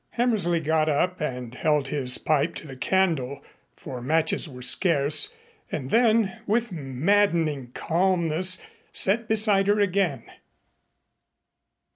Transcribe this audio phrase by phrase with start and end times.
[0.13, 3.43] Hammersley got up and held his pipe to the candle,
[3.75, 5.35] for matches were scarce,
[5.71, 8.57] and then, with maddening calmness,
[8.91, 10.23] sat beside her again.